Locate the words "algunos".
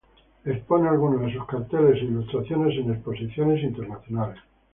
0.89-1.21